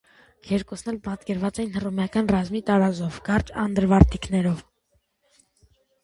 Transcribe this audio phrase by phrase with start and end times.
[0.51, 4.65] Երկուսն էլ պատկերված են հռոմեական ռազմի տարազով, կարճ անդրավարտիքներով։